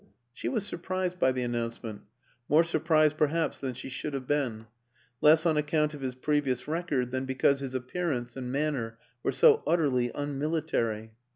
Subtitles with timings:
[0.33, 2.01] She was surprised by the announcement,
[2.49, 4.65] more surprised perhaps than she should have been
[5.21, 9.61] less on account of his previous record than because his appearance and manner were so
[9.67, 11.11] utterly unmilitary.